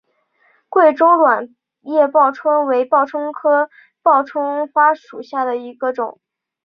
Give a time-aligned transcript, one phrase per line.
[0.67, 3.69] 贵州卵叶报春为报春花科
[4.01, 6.19] 报春花属下的一个种。